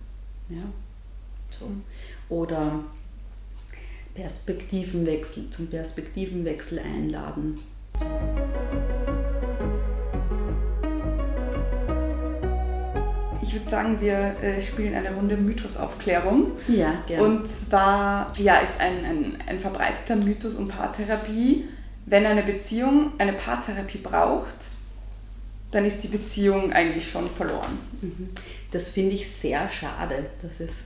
Ja? 0.51 0.63
So. 1.49 1.71
Oder 2.29 2.85
Perspektivenwechsel, 4.15 5.49
zum 5.49 5.69
Perspektivenwechsel 5.69 6.81
einladen. 6.81 7.61
So. 7.99 8.07
Würde 13.55 13.67
sagen, 13.67 14.01
wir 14.01 14.37
äh, 14.43 14.61
spielen 14.61 14.95
eine 14.95 15.15
Runde 15.15 15.37
Mythosaufklärung. 15.37 16.53
Ja, 16.69 17.03
gerne. 17.07 17.23
Und 17.23 17.47
zwar 17.47 18.33
ja, 18.39 18.57
ist 18.57 18.81
ein, 18.81 19.05
ein, 19.05 19.39
ein 19.47 19.61
verbreiteter 19.61 20.17
Mythos 20.17 20.55
um 20.55 20.69
Paartherapie, 20.69 21.69
wenn 22.07 22.27
eine 22.27 22.43
Beziehung 22.43 23.13
eine 23.19 23.33
Paartherapie 23.33 23.99
braucht, 23.99 24.55
dann 25.71 25.85
ist 25.85 26.05
die 26.05 26.09
Beziehung 26.09 26.73
eigentlich 26.73 27.11
schon 27.11 27.29
verloren. 27.29 27.79
Mhm. 28.01 28.29
Das 28.71 28.91
finde 28.91 29.15
ich 29.15 29.31
sehr 29.31 29.69
schade, 29.69 30.31
dass, 30.43 30.61
es, 30.61 30.83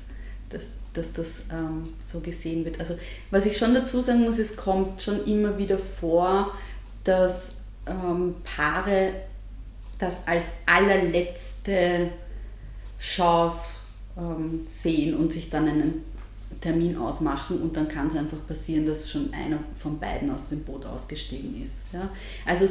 dass, 0.49 0.73
dass 0.93 1.13
das 1.13 1.43
ähm, 1.53 1.91
so 2.01 2.21
gesehen 2.21 2.65
wird. 2.65 2.79
Also 2.79 2.99
was 3.31 3.47
ich 3.47 3.57
schon 3.57 3.75
dazu 3.75 4.01
sagen 4.01 4.23
muss, 4.23 4.39
es 4.39 4.57
kommt 4.57 5.03
schon 5.03 5.25
immer 5.27 5.59
wieder 5.59 5.79
vor, 5.79 6.55
dass 7.05 7.59
ähm, 7.87 8.37
Paare 8.45 9.13
das 9.99 10.21
als 10.27 10.45
allerletzte 10.67 12.11
Chance 12.99 13.81
ähm, 14.17 14.63
sehen 14.69 15.17
und 15.17 15.33
sich 15.33 15.51
dann 15.51 15.69
einen 15.69 16.05
Termin 16.61 16.97
ausmachen 16.97 17.61
und 17.61 17.77
dann 17.77 17.89
kann 17.89 18.09
es 18.09 18.17
einfach 18.17 18.39
passieren, 18.47 18.87
dass 18.87 19.11
schon 19.11 19.33
einer 19.33 19.59
von 19.77 19.99
beiden 19.99 20.31
aus 20.31 20.49
dem 20.49 20.65
Boot 20.65 20.87
ausgestiegen 20.87 21.63
ist. 21.63 21.85
Ja? 21.93 22.11
Also 22.47 22.67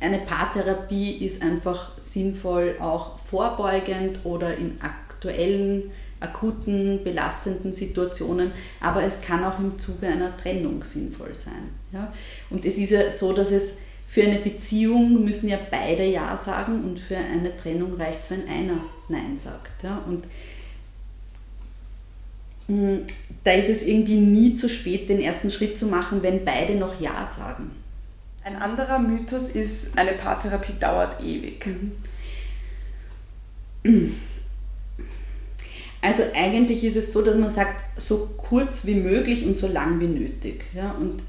eine 0.00 0.18
Paartherapie 0.18 1.24
ist 1.24 1.42
einfach 1.42 1.98
sinnvoll 1.98 2.76
auch 2.80 3.18
vorbeugend 3.18 4.20
oder 4.24 4.56
in 4.56 4.80
aktuellen, 4.80 5.90
akuten, 6.20 7.02
belastenden 7.02 7.72
Situationen, 7.72 8.52
aber 8.80 9.02
es 9.02 9.20
kann 9.20 9.44
auch 9.44 9.58
im 9.58 9.78
Zuge 9.78 10.06
einer 10.06 10.36
Trennung 10.36 10.82
sinnvoll 10.82 11.34
sein. 11.34 11.70
Ja? 11.92 12.12
Und 12.50 12.64
es 12.64 12.76
ist 12.76 12.90
ja 12.90 13.10
so, 13.10 13.32
dass 13.32 13.50
es 13.50 13.74
für 14.06 14.22
eine 14.22 14.38
Beziehung 14.38 15.24
müssen 15.24 15.48
ja 15.48 15.58
beide 15.70 16.04
Ja 16.04 16.36
sagen 16.36 16.84
und 16.84 16.98
für 16.98 17.16
eine 17.16 17.56
Trennung 17.56 17.94
reicht 17.94 18.22
es, 18.22 18.30
wenn 18.30 18.48
einer 18.48 18.78
Nein 19.08 19.36
sagt. 19.36 19.82
Ja? 19.82 20.04
Und 20.06 20.24
mm, 22.68 23.04
da 23.42 23.52
ist 23.52 23.68
es 23.68 23.82
irgendwie 23.82 24.16
nie 24.16 24.54
zu 24.54 24.68
spät, 24.68 25.08
den 25.08 25.20
ersten 25.20 25.50
Schritt 25.50 25.76
zu 25.76 25.86
machen, 25.86 26.22
wenn 26.22 26.44
beide 26.44 26.76
noch 26.76 27.00
Ja 27.00 27.28
sagen. 27.28 27.72
Ein 28.44 28.56
anderer 28.56 28.98
Mythos 28.98 29.50
ist, 29.50 29.98
eine 29.98 30.12
Paartherapie 30.12 30.74
dauert 30.78 31.20
ewig. 31.20 31.66
Mhm. 33.82 34.14
Also 36.04 36.22
eigentlich 36.34 36.84
ist 36.84 36.96
es 36.96 37.12
so, 37.14 37.22
dass 37.22 37.36
man 37.36 37.50
sagt, 37.50 37.82
so 37.98 38.28
kurz 38.36 38.84
wie 38.84 38.94
möglich 38.94 39.46
und 39.46 39.56
so 39.56 39.66
lang 39.66 39.98
wie 40.00 40.06
nötig. 40.06 40.66
Ja? 40.74 40.90
Und 40.92 41.22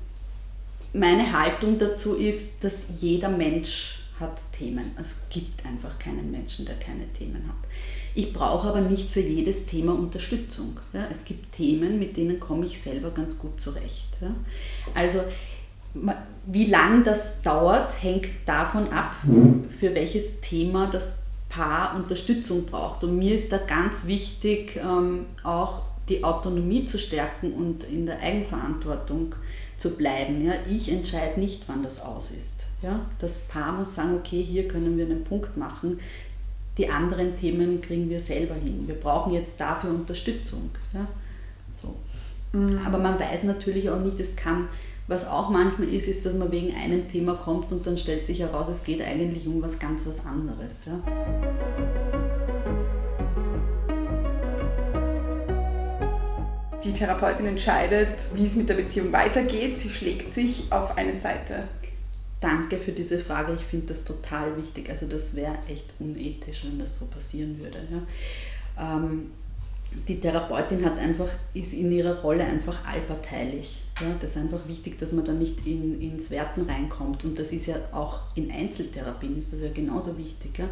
meine 0.95 1.37
Haltung 1.37 1.77
dazu 1.77 2.15
ist, 2.15 2.63
dass 2.63 2.85
jeder 2.99 3.29
Mensch 3.29 3.99
hat 4.19 4.41
Themen. 4.53 4.91
Es 4.97 5.23
gibt 5.29 5.65
einfach 5.65 5.99
keinen 5.99 6.31
Menschen, 6.31 6.65
der 6.65 6.75
keine 6.75 7.07
Themen 7.11 7.47
hat. 7.47 7.69
Ich 8.13 8.31
brauche 8.31 8.69
aber 8.69 8.79
nicht 8.79 9.09
für 9.11 9.19
jedes 9.19 9.65
Thema 9.65 9.91
Unterstützung. 9.91 10.79
Ja. 10.93 11.07
Es 11.11 11.25
gibt 11.25 11.53
Themen, 11.53 11.99
mit 11.99 12.15
denen 12.15 12.39
komme 12.39 12.65
ich 12.65 12.79
selber 12.79 13.11
ganz 13.11 13.37
gut 13.37 13.59
zurecht. 13.59 14.17
Ja. 14.21 14.33
Also 14.93 15.19
wie 16.45 16.65
lang 16.65 17.03
das 17.03 17.41
dauert, 17.41 18.01
hängt 18.03 18.27
davon 18.45 18.89
ab, 18.91 19.15
für 19.79 19.95
welches 19.95 20.41
Thema 20.41 20.87
das 20.87 21.23
Paar 21.49 21.95
Unterstützung 21.95 22.65
braucht. 22.65 23.03
Und 23.03 23.17
mir 23.17 23.33
ist 23.33 23.51
da 23.51 23.57
ganz 23.57 24.07
wichtig, 24.07 24.77
ähm, 24.77 25.25
auch 25.43 25.83
die 26.09 26.23
Autonomie 26.23 26.85
zu 26.85 26.99
stärken 26.99 27.53
und 27.53 27.83
in 27.85 28.05
der 28.05 28.19
Eigenverantwortung 28.19 29.35
zu 29.77 29.95
bleiben. 29.95 30.45
Ja. 30.45 30.53
Ich 30.69 30.91
entscheide 30.91 31.39
nicht, 31.39 31.63
wann 31.67 31.83
das 31.83 32.01
aus 32.01 32.31
ist. 32.31 32.67
Ja. 32.81 33.01
Das 33.19 33.39
Paar 33.39 33.73
muss 33.73 33.95
sagen, 33.95 34.15
okay, 34.15 34.41
hier 34.41 34.67
können 34.67 34.97
wir 34.97 35.05
einen 35.05 35.23
Punkt 35.23 35.57
machen. 35.57 35.99
Die 36.77 36.89
anderen 36.89 37.37
Themen 37.37 37.81
kriegen 37.81 38.09
wir 38.09 38.19
selber 38.19 38.55
hin. 38.55 38.83
Wir 38.85 38.95
brauchen 38.95 39.33
jetzt 39.33 39.59
dafür 39.59 39.91
Unterstützung. 39.91 40.71
Ja. 40.93 41.07
So. 41.71 41.95
Mhm. 42.53 42.79
Aber 42.85 42.97
man 42.97 43.19
weiß 43.19 43.43
natürlich 43.43 43.89
auch 43.89 43.99
nicht, 43.99 44.19
es 44.19 44.35
kann, 44.35 44.67
was 45.07 45.27
auch 45.27 45.49
manchmal 45.49 45.89
ist, 45.89 46.07
ist, 46.07 46.25
dass 46.25 46.35
man 46.35 46.51
wegen 46.51 46.73
einem 46.75 47.07
Thema 47.07 47.35
kommt 47.35 47.71
und 47.71 47.85
dann 47.85 47.97
stellt 47.97 48.25
sich 48.25 48.39
heraus, 48.39 48.69
es 48.69 48.83
geht 48.83 49.01
eigentlich 49.01 49.47
um 49.47 49.61
was 49.61 49.79
ganz 49.79 50.05
was 50.05 50.25
anderes. 50.25 50.85
Ja. 50.85 50.99
Die 56.85 56.93
Therapeutin 56.93 57.47
entscheidet, 57.47 58.35
wie 58.35 58.45
es 58.45 58.55
mit 58.55 58.69
der 58.69 58.75
Beziehung 58.75 59.11
weitergeht. 59.11 59.75
Sie 59.75 59.89
schlägt 59.89 60.29
sich 60.29 60.71
auf 60.71 60.97
eine 60.97 61.15
Seite. 61.15 61.63
Danke 62.39 62.77
für 62.77 62.91
diese 62.91 63.17
Frage. 63.17 63.53
Ich 63.53 63.65
finde 63.65 63.87
das 63.87 64.03
total 64.03 64.55
wichtig. 64.55 64.87
Also 64.89 65.07
das 65.07 65.35
wäre 65.35 65.57
echt 65.67 65.85
unethisch, 65.97 66.63
wenn 66.63 66.77
das 66.77 66.99
so 66.99 67.07
passieren 67.07 67.59
würde. 67.59 67.79
Ja. 67.89 68.97
Ähm, 68.97 69.31
die 70.07 70.19
Therapeutin 70.19 70.83
hat 70.85 70.99
einfach, 70.99 71.29
ist 71.53 71.73
in 71.73 71.91
ihrer 71.91 72.21
Rolle 72.21 72.43
einfach 72.43 72.85
allparteilich. 72.85 73.81
Ja, 74.01 74.13
das 74.19 74.31
ist 74.31 74.37
einfach 74.37 74.67
wichtig, 74.67 74.99
dass 74.99 75.13
man 75.13 75.23
da 75.23 75.31
nicht 75.31 75.65
in, 75.65 76.01
ins 76.01 76.29
Werten 76.29 76.69
reinkommt. 76.69 77.23
Und 77.23 77.39
das 77.39 77.53
ist 77.53 77.67
ja 77.67 77.75
auch 77.93 78.19
in 78.35 78.51
Einzeltherapien 78.51 79.37
ist 79.37 79.53
das 79.53 79.61
ja 79.61 79.69
genauso 79.73 80.17
wichtig. 80.17 80.57
Ja. 80.57 80.65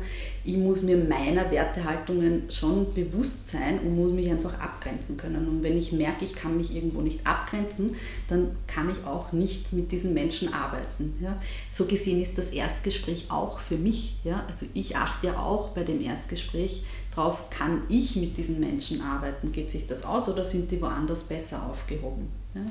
Ich 0.43 0.57
muss 0.57 0.83
mir 0.83 0.97
meiner 0.97 1.49
Wertehaltungen 1.49 2.51
schon 2.51 2.93
bewusst 2.93 3.47
sein 3.47 3.79
und 3.79 3.95
muss 3.95 4.11
mich 4.11 4.29
einfach 4.29 4.59
abgrenzen 4.59 5.15
können. 5.15 5.47
Und 5.47 5.63
wenn 5.63 5.77
ich 5.77 5.93
merke, 5.93 6.25
ich 6.25 6.35
kann 6.35 6.57
mich 6.57 6.75
irgendwo 6.75 6.99
nicht 6.99 7.25
abgrenzen, 7.25 7.95
dann 8.27 8.57
kann 8.67 8.91
ich 8.91 9.05
auch 9.05 9.31
nicht 9.31 9.71
mit 9.71 9.93
diesen 9.93 10.13
Menschen 10.13 10.53
arbeiten. 10.53 11.15
Ja. 11.21 11.37
So 11.71 11.85
gesehen 11.85 12.21
ist 12.21 12.37
das 12.37 12.49
Erstgespräch 12.49 13.31
auch 13.31 13.59
für 13.59 13.77
mich. 13.77 14.17
Ja. 14.25 14.43
Also 14.49 14.65
ich 14.73 14.97
achte 14.97 15.27
ja 15.27 15.37
auch 15.39 15.69
bei 15.69 15.83
dem 15.83 16.01
Erstgespräch 16.01 16.83
drauf, 17.13 17.49
kann 17.49 17.83
ich 17.89 18.15
mit 18.15 18.37
diesen 18.37 18.59
Menschen 18.59 19.01
arbeiten? 19.01 19.51
Geht 19.51 19.71
sich 19.71 19.87
das 19.87 20.03
aus 20.05 20.29
oder 20.29 20.43
sind 20.43 20.71
die 20.71 20.81
woanders 20.81 21.23
besser 21.25 21.65
aufgehoben? 21.69 22.29
Ja? 22.53 22.61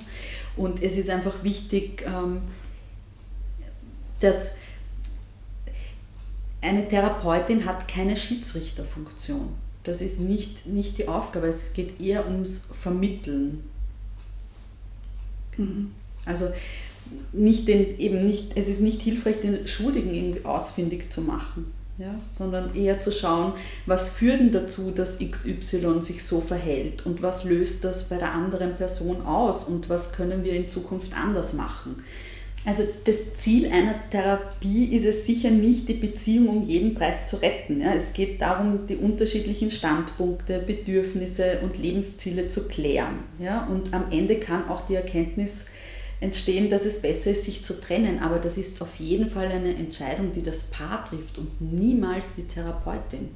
Und 0.56 0.82
es 0.82 0.96
ist 0.96 1.10
einfach 1.10 1.42
wichtig, 1.42 2.04
ähm, 2.06 2.42
dass 4.20 4.52
eine 6.60 6.88
Therapeutin 6.88 7.64
hat 7.64 7.88
keine 7.88 8.16
Schiedsrichterfunktion. 8.16 9.48
Das 9.82 10.00
ist 10.00 10.20
nicht, 10.20 10.66
nicht 10.66 10.98
die 10.98 11.08
Aufgabe. 11.08 11.48
Es 11.48 11.72
geht 11.72 12.00
eher 12.00 12.26
ums 12.28 12.70
Vermitteln. 12.80 13.64
Mhm. 15.56 15.92
Also 16.24 16.52
nicht 17.32 17.66
den, 17.66 17.98
eben 17.98 18.24
nicht, 18.24 18.56
es 18.56 18.68
ist 18.68 18.80
nicht 18.80 19.02
hilfreich, 19.02 19.40
den 19.40 19.66
Schuldigen 19.66 20.14
irgendwie 20.14 20.44
ausfindig 20.44 21.10
zu 21.12 21.22
machen 21.22 21.72
ja, 22.02 22.14
sondern 22.28 22.74
eher 22.74 22.98
zu 22.98 23.12
schauen, 23.12 23.52
was 23.86 24.10
führt 24.10 24.40
denn 24.40 24.50
dazu, 24.52 24.90
dass 24.90 25.18
XY 25.20 26.02
sich 26.02 26.24
so 26.24 26.40
verhält 26.40 27.06
und 27.06 27.22
was 27.22 27.44
löst 27.44 27.84
das 27.84 28.08
bei 28.08 28.16
der 28.16 28.32
anderen 28.32 28.76
Person 28.76 29.22
aus 29.24 29.64
und 29.64 29.88
was 29.88 30.12
können 30.12 30.42
wir 30.42 30.52
in 30.52 30.68
Zukunft 30.68 31.16
anders 31.16 31.52
machen. 31.52 31.96
Also 32.64 32.84
das 33.04 33.16
Ziel 33.36 33.66
einer 33.66 33.94
Therapie 34.10 34.96
ist 34.96 35.04
es 35.04 35.26
sicher 35.26 35.50
nicht, 35.50 35.88
die 35.88 35.94
Beziehung 35.94 36.48
um 36.48 36.62
jeden 36.62 36.94
Preis 36.94 37.26
zu 37.26 37.36
retten. 37.36 37.80
Ja. 37.80 37.92
Es 37.92 38.12
geht 38.12 38.40
darum, 38.40 38.86
die 38.86 38.96
unterschiedlichen 38.96 39.70
Standpunkte, 39.70 40.60
Bedürfnisse 40.60 41.58
und 41.62 41.78
Lebensziele 41.78 42.48
zu 42.48 42.68
klären. 42.68 43.20
Ja. 43.40 43.66
Und 43.66 43.92
am 43.92 44.04
Ende 44.10 44.36
kann 44.36 44.68
auch 44.68 44.86
die 44.86 44.94
Erkenntnis 44.94 45.66
entstehen, 46.22 46.70
dass 46.70 46.86
es 46.86 47.02
besser 47.02 47.32
ist, 47.32 47.44
sich 47.44 47.64
zu 47.64 47.80
trennen. 47.80 48.20
Aber 48.20 48.38
das 48.38 48.56
ist 48.56 48.80
auf 48.80 48.94
jeden 48.96 49.28
Fall 49.28 49.48
eine 49.48 49.74
Entscheidung, 49.74 50.32
die 50.32 50.42
das 50.42 50.64
Paar 50.64 51.04
trifft 51.04 51.36
und 51.38 51.60
niemals 51.60 52.34
die 52.36 52.46
Therapeutin. 52.46 53.30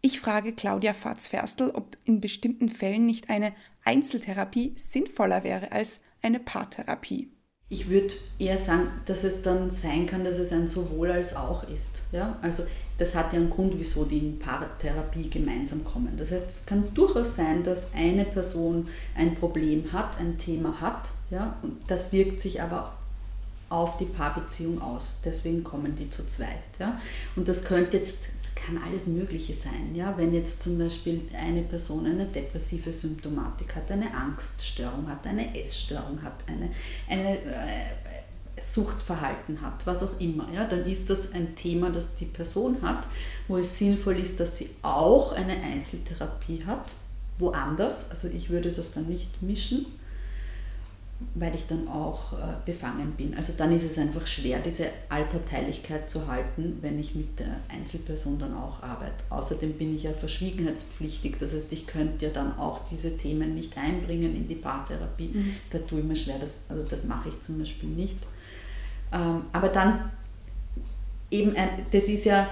Ich 0.00 0.20
frage 0.20 0.54
Claudia 0.54 0.94
Fatz-Ferstel, 0.94 1.70
ob 1.70 1.98
in 2.04 2.20
bestimmten 2.20 2.70
Fällen 2.70 3.04
nicht 3.04 3.28
eine 3.28 3.52
Einzeltherapie 3.84 4.72
sinnvoller 4.76 5.44
wäre 5.44 5.72
als 5.72 6.00
eine 6.22 6.40
Paartherapie. 6.40 7.28
Ich 7.68 7.88
würde 7.88 8.14
eher 8.38 8.58
sagen, 8.58 8.88
dass 9.04 9.24
es 9.24 9.42
dann 9.42 9.70
sein 9.70 10.06
kann, 10.06 10.24
dass 10.24 10.38
es 10.38 10.52
ein 10.52 10.66
sowohl 10.66 11.10
als 11.10 11.36
auch 11.36 11.68
ist. 11.68 12.04
Ja? 12.12 12.38
Also 12.42 12.64
das 12.98 13.14
hat 13.14 13.32
ja 13.32 13.40
einen 13.40 13.50
Grund, 13.50 13.74
wieso 13.78 14.04
die 14.04 14.18
in 14.18 14.38
Paartherapie 14.38 15.28
gemeinsam 15.30 15.84
kommen. 15.84 16.16
Das 16.16 16.32
heißt, 16.32 16.48
es 16.48 16.66
kann 16.66 16.94
durchaus 16.94 17.36
sein, 17.36 17.62
dass 17.62 17.92
eine 17.94 18.24
Person 18.24 18.88
ein 19.16 19.34
Problem 19.34 19.92
hat, 19.92 20.18
ein 20.18 20.38
Thema 20.38 20.80
hat, 20.80 21.12
ja, 21.30 21.56
und 21.62 21.78
das 21.88 22.12
wirkt 22.12 22.40
sich 22.40 22.60
aber 22.60 22.92
auf 23.68 23.96
die 23.96 24.04
Paarbeziehung 24.04 24.82
aus. 24.82 25.20
Deswegen 25.24 25.62
kommen 25.62 25.94
die 25.94 26.10
zu 26.10 26.26
zweit. 26.26 26.48
Ja. 26.78 27.00
Und 27.36 27.48
das 27.48 27.64
könnte 27.64 27.98
jetzt 27.98 28.18
kann 28.66 28.78
alles 28.78 29.06
Mögliche 29.06 29.54
sein. 29.54 29.94
Ja? 29.94 30.16
Wenn 30.16 30.34
jetzt 30.34 30.60
zum 30.60 30.78
Beispiel 30.78 31.22
eine 31.32 31.62
Person 31.62 32.06
eine 32.06 32.26
depressive 32.26 32.92
Symptomatik 32.92 33.74
hat, 33.76 33.90
eine 33.90 34.12
Angststörung 34.14 35.08
hat, 35.08 35.26
eine 35.26 35.58
Essstörung 35.58 36.22
hat, 36.22 36.34
eine, 36.46 36.70
eine 37.08 37.38
äh, 37.38 38.62
Suchtverhalten 38.62 39.60
hat, 39.62 39.86
was 39.86 40.02
auch 40.02 40.20
immer, 40.20 40.48
ja, 40.52 40.64
dann 40.64 40.84
ist 40.84 41.08
das 41.08 41.32
ein 41.32 41.54
Thema, 41.56 41.90
das 41.90 42.14
die 42.14 42.26
Person 42.26 42.82
hat, 42.82 43.06
wo 43.48 43.56
es 43.56 43.78
sinnvoll 43.78 44.18
ist, 44.18 44.38
dass 44.38 44.58
sie 44.58 44.68
auch 44.82 45.32
eine 45.32 45.54
Einzeltherapie 45.62 46.64
hat, 46.66 46.94
woanders. 47.38 48.10
Also 48.10 48.28
ich 48.28 48.50
würde 48.50 48.70
das 48.70 48.92
dann 48.92 49.06
nicht 49.06 49.40
mischen, 49.40 49.86
weil 51.34 51.54
ich 51.54 51.66
dann 51.66 51.86
auch 51.86 52.32
äh, 52.32 52.36
befangen 52.64 53.12
bin. 53.12 53.34
Also 53.34 53.52
dann 53.56 53.72
ist 53.72 53.84
es 53.84 53.98
einfach 53.98 54.26
schwer, 54.26 54.58
diese 54.58 54.86
Allparteilichkeit 55.08 56.08
zu 56.08 56.26
halten, 56.26 56.78
wenn 56.80 56.98
ich 56.98 57.14
mit 57.14 57.38
der 57.38 57.56
Einzelperson 57.68 58.38
dann 58.38 58.54
auch 58.54 58.82
arbeite. 58.82 59.24
Außerdem 59.28 59.74
bin 59.74 59.94
ich 59.94 60.04
ja 60.04 60.12
verschwiegenheitspflichtig, 60.12 61.36
das 61.38 61.54
heißt, 61.54 61.72
ich 61.72 61.86
könnte 61.86 62.26
ja 62.26 62.32
dann 62.32 62.58
auch 62.58 62.80
diese 62.90 63.16
Themen 63.16 63.54
nicht 63.54 63.76
einbringen 63.76 64.34
in 64.34 64.48
die 64.48 64.54
Paartherapie. 64.54 65.30
Mhm. 65.34 65.54
Da 65.70 65.78
tue 65.78 66.00
ich 66.00 66.06
mir 66.06 66.16
schwer, 66.16 66.38
das, 66.38 66.64
also 66.68 66.84
das 66.84 67.04
mache 67.04 67.28
ich 67.28 67.40
zum 67.40 67.58
Beispiel 67.58 67.90
nicht. 67.90 68.18
Ähm, 69.12 69.42
aber 69.52 69.68
dann 69.68 70.10
eben, 71.30 71.54
ein, 71.54 71.86
das 71.90 72.04
ist 72.04 72.24
ja, 72.24 72.48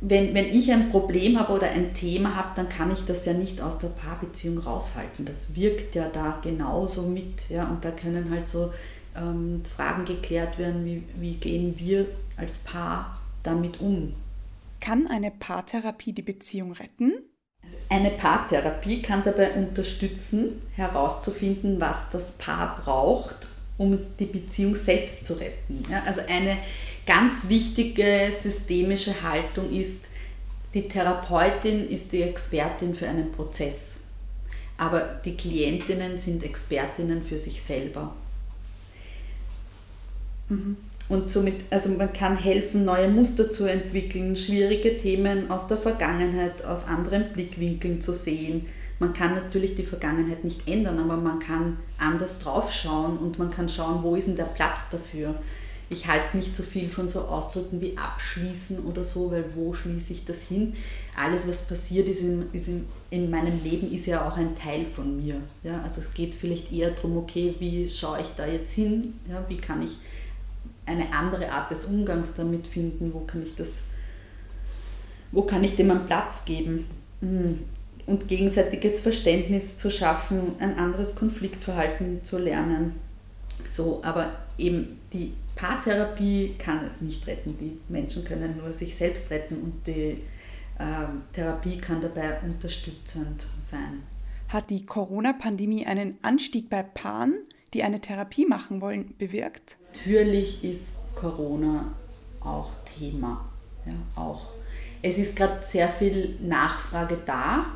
wenn, 0.00 0.34
wenn 0.34 0.46
ich 0.46 0.72
ein 0.72 0.90
Problem 0.90 1.38
habe 1.38 1.52
oder 1.52 1.70
ein 1.70 1.92
Thema 1.92 2.34
habe, 2.34 2.50
dann 2.56 2.68
kann 2.68 2.90
ich 2.90 3.04
das 3.04 3.26
ja 3.26 3.34
nicht 3.34 3.60
aus 3.60 3.78
der 3.78 3.88
Paarbeziehung 3.88 4.58
raushalten. 4.58 5.26
Das 5.26 5.54
wirkt 5.56 5.94
ja 5.94 6.08
da 6.08 6.38
genauso 6.42 7.02
mit. 7.02 7.50
Ja? 7.50 7.68
Und 7.68 7.84
da 7.84 7.90
können 7.90 8.30
halt 8.30 8.48
so 8.48 8.72
ähm, 9.14 9.62
Fragen 9.64 10.06
geklärt 10.06 10.58
werden, 10.58 10.84
wie, 10.86 11.02
wie 11.16 11.34
gehen 11.34 11.78
wir 11.78 12.06
als 12.36 12.58
Paar 12.58 13.20
damit 13.42 13.80
um. 13.80 14.14
Kann 14.80 15.06
eine 15.06 15.30
Paartherapie 15.30 16.12
die 16.12 16.22
Beziehung 16.22 16.72
retten? 16.72 17.12
Eine 17.90 18.10
Paartherapie 18.10 19.02
kann 19.02 19.22
dabei 19.22 19.52
unterstützen, 19.52 20.62
herauszufinden, 20.76 21.78
was 21.78 22.08
das 22.10 22.32
Paar 22.32 22.80
braucht, 22.82 23.48
um 23.76 23.98
die 24.18 24.24
Beziehung 24.24 24.74
selbst 24.74 25.26
zu 25.26 25.34
retten. 25.34 25.84
Ja, 25.90 26.02
also 26.06 26.22
eine 26.26 26.56
ganz 27.10 27.48
wichtige 27.48 28.28
systemische 28.30 29.20
Haltung 29.20 29.68
ist, 29.72 30.04
die 30.74 30.86
Therapeutin 30.86 31.88
ist 31.88 32.12
die 32.12 32.22
Expertin 32.22 32.94
für 32.94 33.08
einen 33.08 33.32
Prozess, 33.32 33.98
aber 34.78 35.20
die 35.24 35.36
Klientinnen 35.36 36.18
sind 36.18 36.44
Expertinnen 36.44 37.20
für 37.20 37.36
sich 37.36 37.60
selber. 37.60 38.14
Mhm. 40.48 40.76
Und 41.08 41.32
somit, 41.32 41.54
also 41.70 41.90
man 41.90 42.12
kann 42.12 42.36
helfen, 42.36 42.84
neue 42.84 43.08
Muster 43.08 43.50
zu 43.50 43.64
entwickeln, 43.64 44.36
schwierige 44.36 44.96
Themen 44.96 45.50
aus 45.50 45.66
der 45.66 45.78
Vergangenheit, 45.78 46.64
aus 46.64 46.84
anderen 46.84 47.32
Blickwinkeln 47.32 48.00
zu 48.00 48.14
sehen, 48.14 48.66
man 49.00 49.14
kann 49.14 49.34
natürlich 49.34 49.74
die 49.74 49.82
Vergangenheit 49.82 50.44
nicht 50.44 50.68
ändern, 50.68 51.00
aber 51.00 51.16
man 51.16 51.40
kann 51.40 51.78
anders 51.98 52.38
draufschauen 52.38 53.18
und 53.18 53.36
man 53.40 53.50
kann 53.50 53.68
schauen, 53.68 54.04
wo 54.04 54.14
ist 54.14 54.28
denn 54.28 54.36
der 54.36 54.44
Platz 54.44 54.90
dafür. 54.90 55.34
Ich 55.92 56.06
halte 56.06 56.36
nicht 56.36 56.54
so 56.54 56.62
viel 56.62 56.88
von 56.88 57.08
so 57.08 57.22
Ausdrücken 57.22 57.80
wie 57.80 57.98
abschließen 57.98 58.84
oder 58.84 59.02
so, 59.02 59.32
weil 59.32 59.44
wo 59.56 59.74
schließe 59.74 60.12
ich 60.12 60.24
das 60.24 60.42
hin? 60.42 60.74
Alles, 61.16 61.48
was 61.48 61.66
passiert 61.66 62.08
ist, 62.08 62.20
in, 62.20 62.44
ist 62.52 62.68
in, 62.68 62.86
in 63.10 63.28
meinem 63.28 63.60
Leben, 63.64 63.92
ist 63.92 64.06
ja 64.06 64.26
auch 64.26 64.36
ein 64.36 64.54
Teil 64.54 64.86
von 64.86 65.16
mir. 65.16 65.42
Ja? 65.64 65.82
Also 65.82 66.00
es 66.00 66.14
geht 66.14 66.34
vielleicht 66.34 66.72
eher 66.72 66.92
darum, 66.92 67.16
okay, 67.16 67.56
wie 67.58 67.90
schaue 67.90 68.20
ich 68.20 68.28
da 68.36 68.46
jetzt 68.46 68.72
hin? 68.72 69.14
Ja? 69.28 69.44
Wie 69.48 69.56
kann 69.56 69.82
ich 69.82 69.96
eine 70.86 71.12
andere 71.12 71.50
Art 71.50 71.72
des 71.72 71.86
Umgangs 71.86 72.34
damit 72.34 72.68
finden, 72.68 73.12
wo 73.12 73.20
kann 73.20 73.42
ich 73.42 73.56
das, 73.56 73.80
wo 75.32 75.42
kann 75.42 75.64
ich 75.64 75.74
dem 75.74 75.90
einen 75.90 76.06
Platz 76.06 76.44
geben 76.44 76.86
hm. 77.20 77.60
und 78.06 78.28
gegenseitiges 78.28 79.00
Verständnis 79.00 79.76
zu 79.76 79.90
schaffen, 79.90 80.52
ein 80.60 80.78
anderes 80.78 81.16
Konfliktverhalten 81.16 82.22
zu 82.22 82.38
lernen. 82.38 82.94
So, 83.66 84.00
aber 84.02 84.32
eben 84.58 84.98
die 85.12 85.32
Paartherapie 85.60 86.54
kann 86.58 86.82
es 86.86 87.02
nicht 87.02 87.26
retten. 87.26 87.58
Die 87.58 87.78
Menschen 87.92 88.24
können 88.24 88.56
nur 88.56 88.72
sich 88.72 88.94
selbst 88.96 89.30
retten 89.30 89.60
und 89.60 89.86
die 89.86 90.22
äh, 90.78 91.06
Therapie 91.34 91.76
kann 91.76 92.00
dabei 92.00 92.40
unterstützend 92.40 93.44
sein. 93.58 94.02
Hat 94.48 94.70
die 94.70 94.86
Corona-Pandemie 94.86 95.84
einen 95.84 96.16
Anstieg 96.22 96.70
bei 96.70 96.82
Paaren, 96.82 97.34
die 97.74 97.82
eine 97.82 98.00
Therapie 98.00 98.46
machen 98.46 98.80
wollen, 98.80 99.14
bewirkt? 99.18 99.76
Natürlich 99.92 100.64
ist 100.64 101.14
Corona 101.14 101.92
auch 102.40 102.70
Thema. 102.98 103.46
Ja, 103.84 103.92
auch. 104.16 104.52
Es 105.02 105.18
ist 105.18 105.36
gerade 105.36 105.62
sehr 105.62 105.90
viel 105.90 106.38
Nachfrage 106.40 107.18
da. 107.26 107.66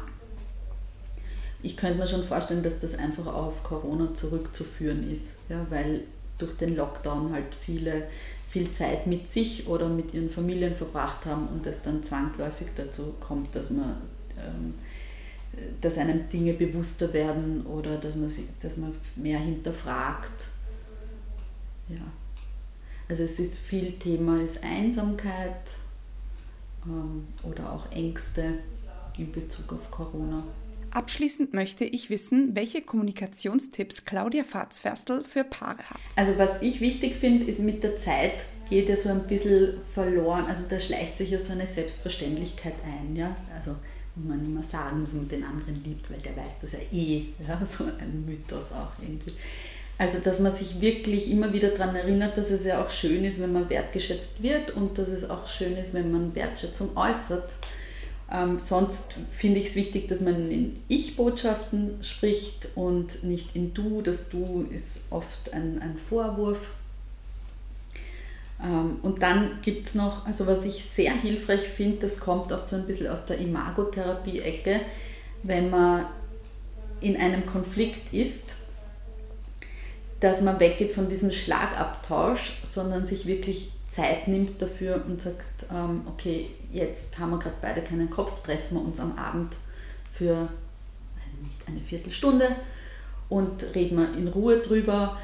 Ich 1.62 1.76
könnte 1.76 1.98
mir 1.98 2.06
schon 2.06 2.24
vorstellen, 2.24 2.62
dass 2.62 2.78
das 2.78 2.98
einfach 2.98 3.26
auf 3.26 3.62
Corona 3.62 4.14
zurückzuführen 4.14 5.10
ist, 5.10 5.50
ja, 5.50 5.66
weil 5.68 6.04
durch 6.38 6.56
den 6.56 6.76
Lockdown 6.76 7.32
halt 7.32 7.54
viele 7.54 8.08
viel 8.48 8.70
Zeit 8.70 9.08
mit 9.08 9.28
sich 9.28 9.66
oder 9.66 9.88
mit 9.88 10.14
ihren 10.14 10.30
Familien 10.30 10.76
verbracht 10.76 11.26
haben 11.26 11.48
und 11.48 11.66
es 11.66 11.82
dann 11.82 12.04
zwangsläufig 12.04 12.68
dazu 12.76 13.14
kommt, 13.18 13.54
dass 13.56 13.70
man 13.70 13.96
ähm, 14.38 14.74
dass 15.80 15.98
einem 15.98 16.28
Dinge 16.28 16.54
bewusster 16.54 17.12
werden 17.12 17.64
oder 17.66 17.96
dass 17.96 18.16
man, 18.16 18.28
sich, 18.28 18.46
dass 18.60 18.76
man 18.76 18.94
mehr 19.16 19.38
hinterfragt. 19.38 20.46
Ja. 21.88 22.00
Also 23.08 23.24
es 23.24 23.38
ist 23.38 23.58
viel 23.58 23.92
Thema 23.92 24.40
ist 24.40 24.62
Einsamkeit 24.64 25.76
ähm, 26.86 27.26
oder 27.42 27.72
auch 27.72 27.90
Ängste 27.92 28.54
in 29.18 29.30
Bezug 29.30 29.72
auf 29.74 29.90
Corona. 29.90 30.42
Abschließend 30.94 31.52
möchte 31.52 31.84
ich 31.84 32.08
wissen, 32.08 32.54
welche 32.54 32.80
Kommunikationstipps 32.80 34.04
Claudia 34.04 34.44
Farzferstl 34.44 35.24
für 35.24 35.42
Paare 35.42 35.90
hat. 35.90 36.00
Also 36.14 36.38
was 36.38 36.62
ich 36.62 36.80
wichtig 36.80 37.16
finde, 37.16 37.46
ist 37.46 37.58
mit 37.58 37.82
der 37.82 37.96
Zeit 37.96 38.46
geht 38.70 38.88
ja 38.88 38.96
so 38.96 39.08
ein 39.08 39.26
bisschen 39.26 39.80
verloren. 39.92 40.46
Also 40.46 40.64
da 40.70 40.78
schleicht 40.78 41.16
sich 41.16 41.30
ja 41.30 41.38
so 41.38 41.52
eine 41.52 41.66
Selbstverständlichkeit 41.66 42.74
ein. 42.84 43.16
Ja? 43.16 43.36
Also 43.54 43.72
muss 44.14 44.28
man 44.28 44.44
immer 44.44 44.62
sagen, 44.62 45.04
dass 45.04 45.12
man 45.12 45.28
den 45.28 45.42
anderen 45.42 45.82
liebt, 45.84 46.08
weil 46.10 46.20
der 46.20 46.36
weiß 46.36 46.60
das 46.60 46.72
ja 46.72 46.78
eh. 46.92 47.24
Ja? 47.46 47.64
So 47.64 47.84
ein 47.84 48.24
Mythos 48.24 48.72
auch 48.72 48.92
irgendwie. 49.02 49.32
Also 49.98 50.18
dass 50.18 50.38
man 50.38 50.52
sich 50.52 50.80
wirklich 50.80 51.28
immer 51.28 51.52
wieder 51.52 51.70
daran 51.70 51.96
erinnert, 51.96 52.38
dass 52.38 52.50
es 52.50 52.64
ja 52.64 52.82
auch 52.82 52.90
schön 52.90 53.24
ist, 53.24 53.40
wenn 53.40 53.52
man 53.52 53.68
wertgeschätzt 53.68 54.42
wird 54.42 54.70
und 54.70 54.96
dass 54.96 55.08
es 55.08 55.28
auch 55.28 55.48
schön 55.48 55.76
ist, 55.76 55.92
wenn 55.92 56.12
man 56.12 56.34
Wertschätzung 56.34 56.96
äußert. 56.96 57.56
Ähm, 58.32 58.58
sonst 58.58 59.14
finde 59.30 59.60
ich 59.60 59.68
es 59.68 59.76
wichtig, 59.76 60.08
dass 60.08 60.20
man 60.20 60.50
in 60.50 60.80
Ich-Botschaften 60.88 62.02
spricht 62.02 62.68
und 62.74 63.22
nicht 63.22 63.54
in 63.54 63.74
Du. 63.74 64.00
Das 64.02 64.30
Du 64.30 64.66
ist 64.70 65.06
oft 65.10 65.52
ein, 65.52 65.80
ein 65.80 65.96
Vorwurf. 65.96 66.58
Ähm, 68.62 68.98
und 69.02 69.22
dann 69.22 69.58
gibt 69.62 69.86
es 69.86 69.94
noch, 69.94 70.26
also 70.26 70.46
was 70.46 70.64
ich 70.64 70.84
sehr 70.84 71.12
hilfreich 71.12 71.68
finde, 71.68 71.98
das 71.98 72.18
kommt 72.18 72.52
auch 72.52 72.62
so 72.62 72.76
ein 72.76 72.86
bisschen 72.86 73.08
aus 73.08 73.26
der 73.26 73.38
Imagotherapie-Ecke, 73.38 74.80
wenn 75.42 75.70
man 75.70 76.06
in 77.00 77.16
einem 77.16 77.44
Konflikt 77.44 78.12
ist, 78.12 78.56
dass 80.20 80.40
man 80.40 80.58
weggeht 80.58 80.92
von 80.92 81.08
diesem 81.08 81.30
Schlagabtausch, 81.30 82.54
sondern 82.62 83.04
sich 83.04 83.26
wirklich 83.26 83.73
Zeit 83.94 84.26
nimmt 84.26 84.60
dafür 84.60 85.04
und 85.06 85.20
sagt, 85.20 85.66
ähm, 85.72 86.02
okay, 86.06 86.50
jetzt 86.72 87.16
haben 87.18 87.30
wir 87.30 87.38
gerade 87.38 87.56
beide 87.62 87.80
keinen 87.80 88.10
Kopf, 88.10 88.42
treffen 88.42 88.74
wir 88.74 88.84
uns 88.84 88.98
am 88.98 89.16
Abend 89.16 89.54
für 90.12 90.34
weiß 90.34 91.42
nicht, 91.42 91.68
eine 91.68 91.80
Viertelstunde 91.80 92.48
und 93.28 93.74
reden 93.74 93.98
wir 93.98 94.12
in 94.18 94.26
Ruhe 94.26 94.58
drüber. 94.58 95.16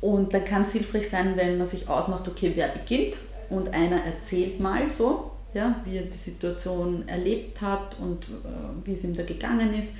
Und 0.00 0.34
dann 0.34 0.44
kann 0.44 0.62
es 0.62 0.72
hilfreich 0.72 1.08
sein, 1.08 1.36
wenn 1.36 1.58
man 1.58 1.66
sich 1.66 1.88
ausmacht, 1.88 2.26
okay, 2.26 2.52
wer 2.56 2.68
beginnt 2.68 3.18
und 3.48 3.72
einer 3.74 4.02
erzählt 4.04 4.58
mal 4.58 4.90
so, 4.90 5.30
ja, 5.54 5.76
wie 5.84 5.98
er 5.98 6.04
die 6.04 6.16
Situation 6.16 7.06
erlebt 7.06 7.60
hat 7.60 7.96
und 8.00 8.24
äh, 8.24 8.86
wie 8.86 8.92
es 8.92 9.04
ihm 9.04 9.14
da 9.14 9.22
gegangen 9.22 9.72
ist. 9.78 9.94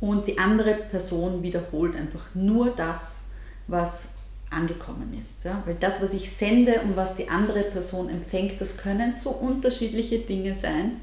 Und 0.00 0.28
die 0.28 0.38
andere 0.38 0.74
Person 0.74 1.42
wiederholt 1.42 1.96
einfach 1.96 2.34
nur 2.34 2.70
das, 2.70 3.22
was 3.66 4.15
angekommen 4.50 5.14
ist. 5.18 5.44
Ja? 5.44 5.62
Weil 5.66 5.76
das, 5.78 6.02
was 6.02 6.14
ich 6.14 6.30
sende 6.30 6.80
und 6.82 6.96
was 6.96 7.16
die 7.16 7.28
andere 7.28 7.62
Person 7.62 8.08
empfängt, 8.08 8.60
das 8.60 8.76
können 8.76 9.12
so 9.12 9.30
unterschiedliche 9.30 10.20
Dinge 10.20 10.54
sein. 10.54 11.00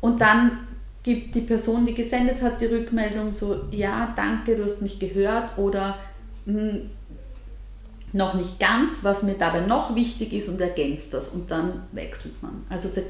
Und 0.00 0.20
dann 0.20 0.66
gibt 1.02 1.34
die 1.34 1.42
Person, 1.42 1.86
die 1.86 1.94
gesendet 1.94 2.42
hat, 2.42 2.60
die 2.60 2.66
Rückmeldung 2.66 3.32
so, 3.32 3.64
ja, 3.70 4.12
danke, 4.16 4.56
du 4.56 4.64
hast 4.64 4.82
mich 4.82 4.98
gehört 4.98 5.58
oder 5.58 5.98
hm, 6.46 6.90
noch 8.12 8.34
nicht 8.34 8.58
ganz, 8.60 9.02
was 9.02 9.22
mir 9.22 9.34
dabei 9.34 9.60
noch 9.60 9.94
wichtig 9.94 10.32
ist 10.32 10.48
und 10.48 10.60
ergänzt 10.60 11.12
das 11.12 11.28
und 11.28 11.50
dann 11.50 11.82
wechselt 11.92 12.42
man. 12.42 12.64
Also 12.70 12.88
da 12.94 13.02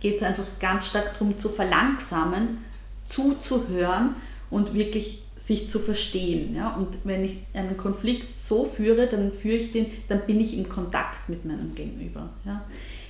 geht 0.00 0.16
es 0.16 0.22
einfach 0.22 0.44
ganz 0.60 0.88
stark 0.88 1.12
darum 1.14 1.36
zu 1.38 1.48
verlangsamen, 1.48 2.58
zuzuhören 3.04 4.14
und 4.50 4.74
wirklich 4.74 5.21
sich 5.36 5.68
zu 5.68 5.78
verstehen. 5.78 6.54
Ja? 6.54 6.76
Und 6.76 6.98
wenn 7.04 7.24
ich 7.24 7.38
einen 7.54 7.76
Konflikt 7.76 8.36
so 8.36 8.64
führe, 8.64 9.06
dann 9.06 9.32
führe 9.32 9.56
ich 9.56 9.72
den, 9.72 9.86
dann 10.08 10.26
bin 10.26 10.40
ich 10.40 10.56
im 10.56 10.68
Kontakt 10.68 11.28
mit 11.28 11.44
meinem 11.44 11.74
Gegenüber. 11.74 12.30
Ja? 12.44 12.64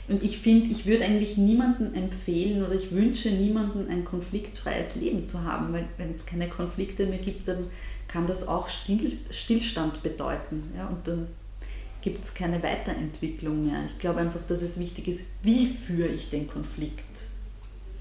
Und 0.09 0.23
ich 0.23 0.39
finde, 0.39 0.71
ich 0.71 0.87
würde 0.87 1.05
eigentlich 1.05 1.37
niemandem 1.37 1.95
empfehlen 1.95 2.65
oder 2.65 2.75
ich 2.75 2.91
wünsche 2.91 3.31
niemandem 3.31 3.89
ein 3.89 4.05
konfliktfreies 4.05 4.97
Leben 4.97 5.27
zu 5.27 5.45
haben, 5.45 5.73
weil 5.73 5.89
wenn 5.97 6.15
es 6.15 6.27
keine 6.27 6.49
Konflikte 6.49 7.07
mehr 7.07 7.19
gibt, 7.19 7.49
dann 7.49 7.67
kann 8.09 8.27
das 8.27 8.47
auch 8.47 8.69
Still, 8.69 9.19
Stillstand 9.31 10.03
bedeuten. 10.03 10.73
Ja? 10.77 10.89
Und 10.89 11.07
dann 11.07 11.29
gibt 12.03 12.25
es 12.25 12.35
keine 12.35 12.63
Weiterentwicklung 12.63 13.67
mehr. 13.67 13.85
Ich 13.87 13.99
glaube 13.99 14.21
einfach, 14.21 14.43
dass 14.47 14.63
es 14.63 14.79
wichtig 14.79 15.09
ist, 15.09 15.25
wie 15.43 15.67
führe 15.67 16.09
ich 16.09 16.31
den 16.31 16.49
Konflikt. 16.49 17.25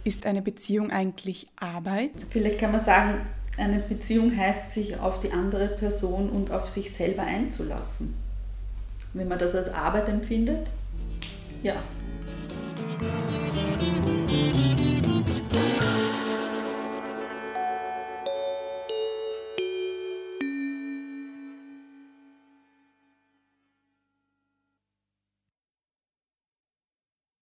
Ist 0.03 0.25
eine 0.25 0.41
Beziehung 0.41 0.89
eigentlich 0.89 1.47
Arbeit? 1.55 2.25
Vielleicht 2.29 2.59
kann 2.59 2.71
man 2.71 2.81
sagen, 2.81 3.21
eine 3.61 3.79
Beziehung 3.79 4.35
heißt, 4.35 4.69
sich 4.69 4.99
auf 4.99 5.19
die 5.19 5.31
andere 5.31 5.67
Person 5.67 6.29
und 6.29 6.51
auf 6.51 6.67
sich 6.67 6.91
selber 6.91 7.23
einzulassen. 7.23 8.13
Wenn 9.13 9.27
man 9.27 9.39
das 9.39 9.55
als 9.55 9.69
Arbeit 9.69 10.09
empfindet, 10.09 10.67
ja. 11.63 11.75